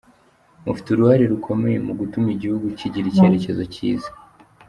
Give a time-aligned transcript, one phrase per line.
[0.65, 4.09] Mufite uruhare rukomeye mu gutuma igihugu kigira icyerekezo cyiza.